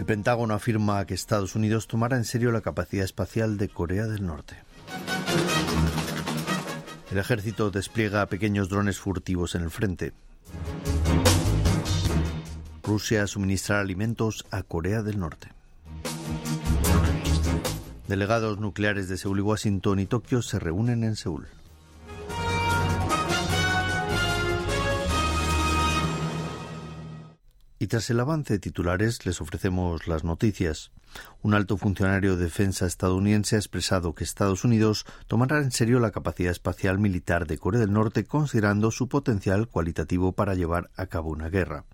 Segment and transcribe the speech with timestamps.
[0.00, 4.24] El Pentágono afirma que Estados Unidos tomará en serio la capacidad espacial de Corea del
[4.24, 4.56] Norte.
[7.10, 10.14] El ejército despliega pequeños drones furtivos en el frente.
[12.82, 15.48] Rusia suministrará alimentos a Corea del Norte.
[18.08, 21.46] Delegados nucleares de Seúl y Washington y Tokio se reúnen en Seúl.
[27.82, 30.92] Y tras el avance de titulares les ofrecemos las noticias.
[31.40, 36.10] Un alto funcionario de defensa estadounidense ha expresado que Estados Unidos tomará en serio la
[36.10, 41.30] capacidad espacial militar de Corea del Norte considerando su potencial cualitativo para llevar a cabo
[41.30, 41.86] una guerra.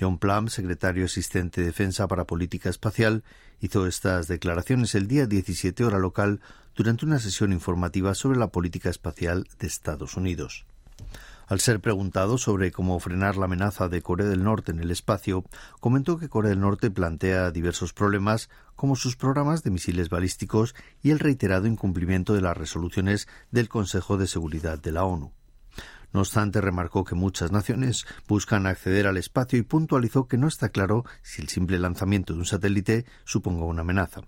[0.00, 3.22] John Plum, secretario asistente de Defensa para Política Espacial,
[3.60, 6.40] hizo estas declaraciones el día 17 hora local
[6.74, 10.66] durante una sesión informativa sobre la política espacial de Estados Unidos.
[11.46, 15.44] Al ser preguntado sobre cómo frenar la amenaza de Corea del Norte en el espacio,
[15.78, 21.10] comentó que Corea del Norte plantea diversos problemas como sus programas de misiles balísticos y
[21.10, 25.32] el reiterado incumplimiento de las resoluciones del Consejo de Seguridad de la ONU.
[26.14, 30.68] No obstante, remarcó que muchas naciones buscan acceder al espacio y puntualizó que no está
[30.68, 34.22] claro si el simple lanzamiento de un satélite suponga una amenaza.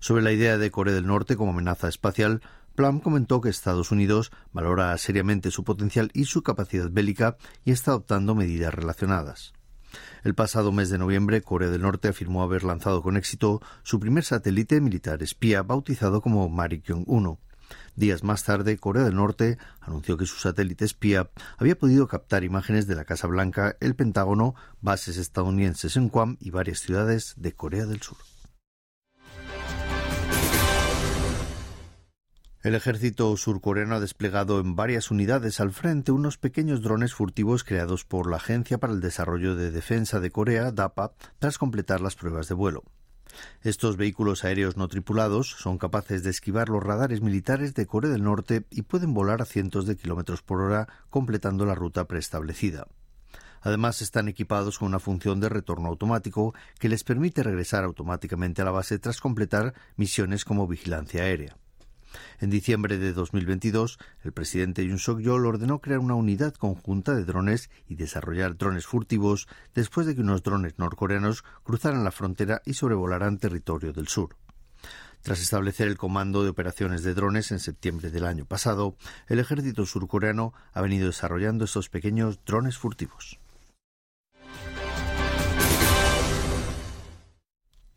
[0.00, 2.42] Sobre la idea de Corea del Norte como amenaza espacial,
[2.76, 7.92] Plum comentó que Estados Unidos valora seriamente su potencial y su capacidad bélica y está
[7.92, 9.54] adoptando medidas relacionadas.
[10.22, 14.24] El pasado mes de noviembre, Corea del Norte afirmó haber lanzado con éxito su primer
[14.24, 17.38] satélite militar espía bautizado como Marik-1.
[17.96, 22.86] Días más tarde, Corea del Norte anunció que su satélite espía había podido captar imágenes
[22.86, 27.86] de la Casa Blanca, el Pentágono, bases estadounidenses en Guam y varias ciudades de Corea
[27.86, 28.18] del Sur.
[32.62, 38.04] El ejército surcoreano ha desplegado en varias unidades al frente unos pequeños drones furtivos creados
[38.04, 42.48] por la Agencia para el Desarrollo de Defensa de Corea, DAPA, tras completar las pruebas
[42.48, 42.82] de vuelo.
[43.62, 48.24] Estos vehículos aéreos no tripulados son capaces de esquivar los radares militares de Corea del
[48.24, 52.86] Norte y pueden volar a cientos de kilómetros por hora completando la ruta preestablecida.
[53.60, 58.64] Además, están equipados con una función de retorno automático que les permite regresar automáticamente a
[58.64, 61.56] la base tras completar misiones como vigilancia aérea.
[62.40, 67.70] En diciembre de 2022, el presidente Yoon Suk-yeol ordenó crear una unidad conjunta de drones
[67.88, 73.38] y desarrollar drones furtivos después de que unos drones norcoreanos cruzaran la frontera y sobrevolaran
[73.38, 74.36] territorio del sur.
[75.22, 79.84] Tras establecer el comando de operaciones de drones en septiembre del año pasado, el ejército
[79.84, 83.40] surcoreano ha venido desarrollando estos pequeños drones furtivos.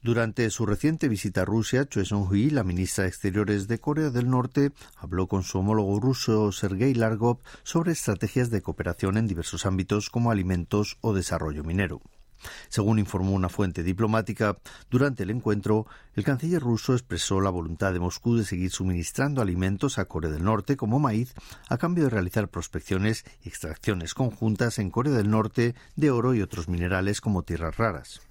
[0.02, 4.30] Durante su reciente visita a Rusia, Choi Song-hui, la ministra de Exteriores de Corea del
[4.30, 10.10] Norte, habló con su homólogo ruso Sergei Largov sobre estrategias de cooperación en diversos ámbitos
[10.10, 12.02] como alimentos o desarrollo minero.
[12.70, 14.58] Según informó una fuente diplomática,
[14.90, 15.86] durante el encuentro,
[16.16, 20.46] el canciller ruso expresó la voluntad de Moscú de seguir suministrando alimentos a Corea del
[20.46, 21.34] Norte como maíz
[21.68, 26.42] a cambio de realizar prospecciones y extracciones conjuntas en Corea del Norte de oro y
[26.42, 28.22] otros minerales como tierras raras.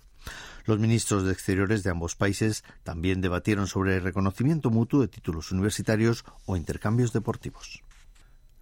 [0.68, 5.50] Los ministros de Exteriores de ambos países también debatieron sobre el reconocimiento mutuo de títulos
[5.50, 7.82] universitarios o intercambios deportivos.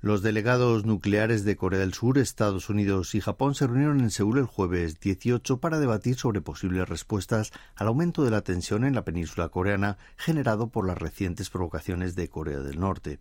[0.02, 4.38] Los delegados nucleares de Corea del Sur, Estados Unidos y Japón se reunieron en Seúl
[4.38, 9.04] el jueves 18 para debatir sobre posibles respuestas al aumento de la tensión en la
[9.04, 13.18] península coreana generado por las recientes provocaciones de Corea del Norte.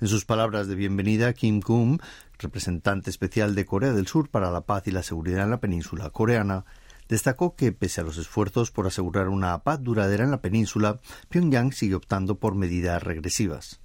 [0.00, 1.98] En sus palabras de bienvenida, Kim Kum,
[2.40, 6.10] representante especial de Corea del Sur para la paz y la seguridad en la península
[6.10, 6.64] coreana,
[7.10, 11.72] destacó que, pese a los esfuerzos por asegurar una paz duradera en la península, Pyongyang
[11.72, 13.80] sigue optando por medidas regresivas.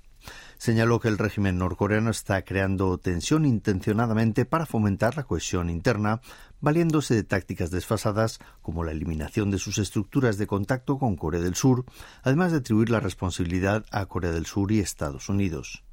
[0.58, 6.22] Señaló que el régimen norcoreano está creando tensión intencionadamente para fomentar la cohesión interna,
[6.62, 11.56] valiéndose de tácticas desfasadas como la eliminación de sus estructuras de contacto con Corea del
[11.56, 11.86] Sur,
[12.24, 15.85] además de atribuir la responsabilidad a Corea del Sur y Estados Unidos.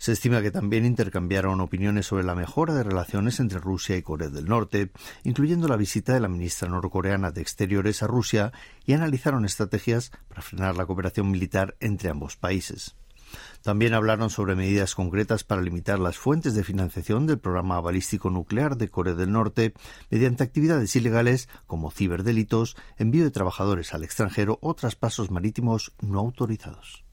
[0.00, 4.30] Se estima que también intercambiaron opiniones sobre la mejora de relaciones entre Rusia y Corea
[4.30, 4.92] del Norte,
[5.24, 8.50] incluyendo la visita de la ministra norcoreana de Exteriores a Rusia,
[8.86, 12.96] y analizaron estrategias para frenar la cooperación militar entre ambos países.
[13.60, 18.78] También hablaron sobre medidas concretas para limitar las fuentes de financiación del programa balístico nuclear
[18.78, 19.74] de Corea del Norte
[20.08, 27.04] mediante actividades ilegales como ciberdelitos, envío de trabajadores al extranjero o traspasos marítimos no autorizados.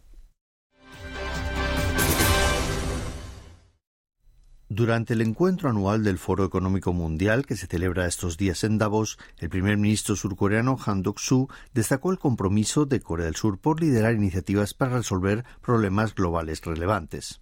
[4.70, 9.18] Durante el encuentro anual del Foro Económico Mundial que se celebra estos días en Davos,
[9.38, 14.14] el primer ministro surcoreano Han Duk-soo destacó el compromiso de Corea del Sur por liderar
[14.14, 17.40] iniciativas para resolver problemas globales relevantes.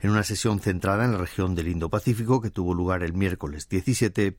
[0.00, 4.36] En una sesión centrada en la región del Indo-Pacífico que tuvo lugar el miércoles 17,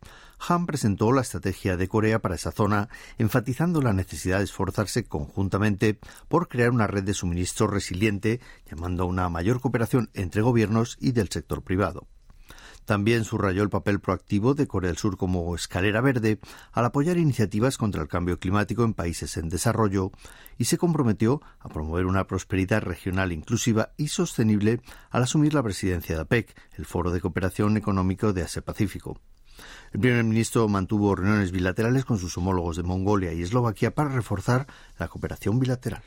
[0.47, 5.99] Han presentó la estrategia de Corea para esa zona, enfatizando la necesidad de esforzarse conjuntamente
[6.27, 8.39] por crear una red de suministro resiliente,
[8.69, 12.07] llamando a una mayor cooperación entre gobiernos y del sector privado.
[12.89, 16.39] También subrayó el papel proactivo de Corea del Sur como escalera verde
[16.71, 20.11] al apoyar iniciativas contra el cambio climático en países en desarrollo
[20.57, 24.81] y se comprometió a promover una prosperidad regional inclusiva y sostenible
[25.11, 29.21] al asumir la presidencia de APEC, el Foro de Cooperación Económico de Asia-Pacífico.
[29.93, 34.65] El primer ministro mantuvo reuniones bilaterales con sus homólogos de Mongolia y Eslovaquia para reforzar
[34.97, 36.01] la cooperación bilateral.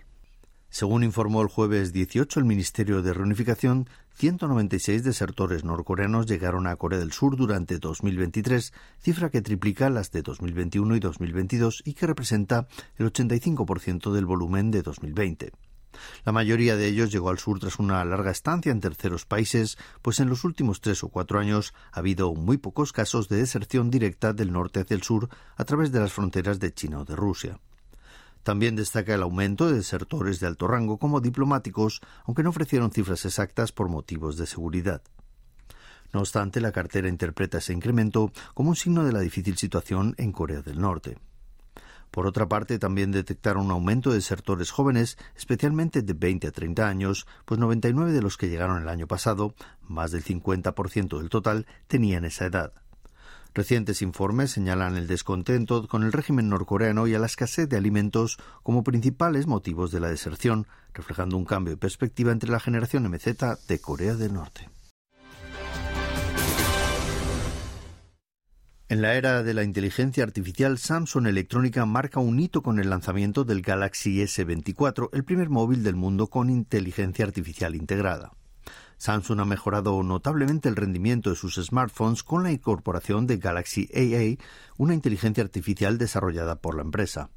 [0.73, 6.99] Según informó el jueves 18 el Ministerio de Reunificación, 196 desertores norcoreanos llegaron a Corea
[6.99, 12.69] del Sur durante 2023, cifra que triplica las de 2021 y 2022 y que representa
[12.97, 15.53] el 85% del volumen de 2020.
[16.25, 20.21] La mayoría de ellos llegó al sur tras una larga estancia en terceros países, pues
[20.21, 24.33] en los últimos tres o cuatro años ha habido muy pocos casos de deserción directa
[24.33, 27.61] del norte hacia el sur a través de las fronteras de China o de Rusia.
[28.43, 33.25] También destaca el aumento de desertores de alto rango como diplomáticos, aunque no ofrecieron cifras
[33.25, 35.03] exactas por motivos de seguridad.
[36.13, 40.33] No obstante, la cartera interpreta ese incremento como un signo de la difícil situación en
[40.33, 41.19] Corea del Norte.
[42.11, 46.87] Por otra parte, también detectaron un aumento de desertores jóvenes, especialmente de 20 a 30
[46.87, 51.67] años, pues 99 de los que llegaron el año pasado, más del 50% del total,
[51.87, 52.82] tenían esa edad.
[53.55, 58.39] Recientes informes señalan el descontento con el régimen norcoreano y a la escasez de alimentos
[58.63, 63.67] como principales motivos de la deserción, reflejando un cambio de perspectiva entre la generación MZ
[63.69, 64.71] de Corea del Norte.
[68.89, 73.45] En la era de la inteligencia artificial, Samsung Electrónica marca un hito con el lanzamiento
[73.45, 78.33] del Galaxy S24, el primer móvil del mundo con inteligencia artificial integrada.
[79.03, 84.41] Samsung ha mejorado notablemente el rendimiento de sus smartphones con la incorporación de Galaxy AA,
[84.79, 87.29] una inteligencia artificial desarrollada por la empresa.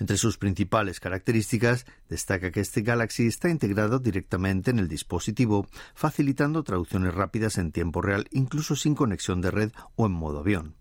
[0.00, 6.64] Entre sus principales características destaca que este Galaxy está integrado directamente en el dispositivo, facilitando
[6.64, 10.74] traducciones rápidas en tiempo real, incluso sin conexión de red o en modo avión.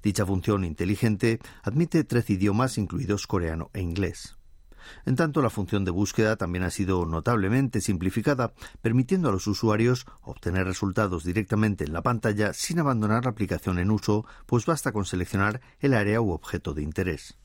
[0.00, 4.36] Dicha función inteligente admite tres idiomas, incluidos coreano e inglés.
[5.06, 8.52] En tanto, la función de búsqueda también ha sido notablemente simplificada,
[8.82, 13.90] permitiendo a los usuarios obtener resultados directamente en la pantalla sin abandonar la aplicación en
[13.90, 17.38] uso, pues basta con seleccionar el área u objeto de interés.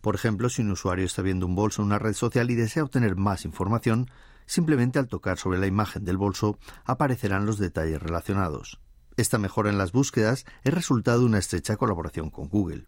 [0.00, 2.84] Por ejemplo, si un usuario está viendo un bolso en una red social y desea
[2.84, 4.10] obtener más información,
[4.46, 8.80] simplemente al tocar sobre la imagen del bolso aparecerán los detalles relacionados.
[9.16, 12.86] Esta mejora en las búsquedas es resultado de una estrecha colaboración con Google.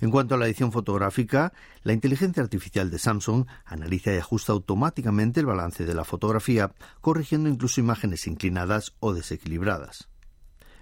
[0.00, 1.52] En cuanto a la edición fotográfica,
[1.82, 7.48] la inteligencia artificial de Samsung analiza y ajusta automáticamente el balance de la fotografía, corrigiendo
[7.48, 10.08] incluso imágenes inclinadas o desequilibradas.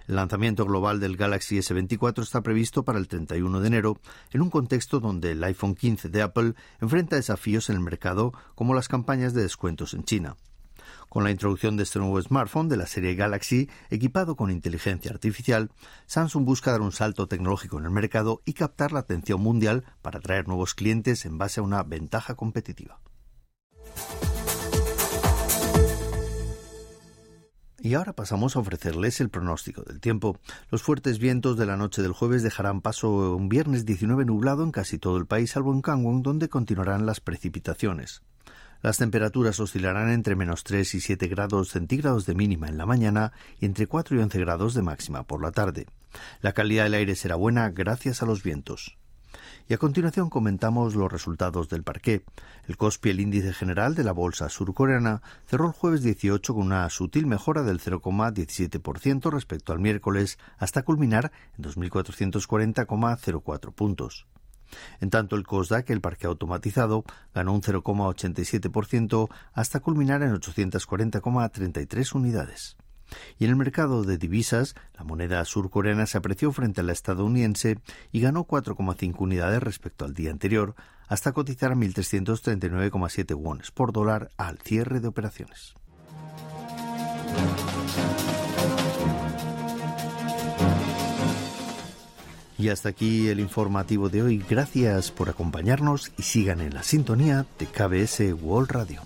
[0.09, 4.01] El lanzamiento global del Galaxy S24 está previsto para el 31 de enero,
[4.33, 8.75] en un contexto donde el iPhone 15 de Apple enfrenta desafíos en el mercado como
[8.75, 10.37] las campañas de descuentos en China.
[11.09, 15.71] Con la introducción de este nuevo smartphone de la serie Galaxy, equipado con inteligencia artificial,
[16.07, 20.19] Samsung busca dar un salto tecnológico en el mercado y captar la atención mundial para
[20.19, 23.01] atraer nuevos clientes en base a una ventaja competitiva.
[27.81, 30.37] Y ahora pasamos a ofrecerles el pronóstico del tiempo.
[30.69, 34.73] Los fuertes vientos de la noche del jueves dejarán paso un viernes 19 nublado en
[34.73, 38.23] casi todo el país, salvo en Kangwon, donde continuarán las precipitaciones.
[38.81, 43.33] Las temperaturas oscilarán entre menos 3 y 7 grados centígrados de mínima en la mañana
[43.61, 45.87] y entre 4 y 11 grados de máxima por la tarde.
[46.41, 48.97] La calidad del aire será buena gracias a los vientos.
[49.69, 52.25] Y a continuación comentamos los resultados del parqué.
[52.67, 56.89] El COSPI, el índice general de la bolsa surcoreana, cerró el jueves 18 con una
[56.89, 64.27] sutil mejora del 0,17% respecto al miércoles, hasta culminar en 2.440,04 puntos.
[65.01, 72.77] En tanto, el COSDAC, el parque automatizado, ganó un 0,87% hasta culminar en 840,33 unidades.
[73.39, 77.79] Y en el mercado de divisas, la moneda surcoreana se apreció frente a la estadounidense
[78.13, 80.75] y ganó 4,5 unidades respecto al día anterior,
[81.07, 85.75] hasta cotizar a 1.339,7 wones por dólar al cierre de operaciones.
[92.59, 94.45] Y hasta aquí el informativo de hoy.
[94.51, 99.03] Gracias por acompañarnos y sigan en la sintonía de KBS World Radio.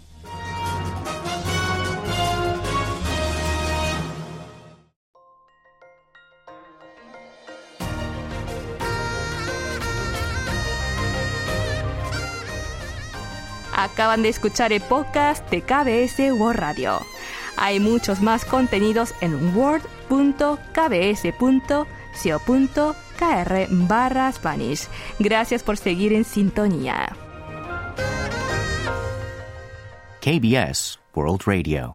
[13.75, 17.00] Acaban de escuchar el podcast de KBS World Radio.
[17.56, 19.54] Hay muchos más contenidos en
[23.23, 24.88] word.kbs.co.kr barra Spanish.
[25.19, 27.17] Gracias por seguir en sintonía.
[30.21, 31.95] KBS World Radio.